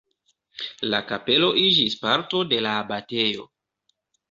La 0.93 1.01
kapelo 1.11 1.51
iĝis 1.65 1.97
parto 2.07 2.43
de 2.55 2.61
la 2.69 2.75
abatejo. 2.87 3.49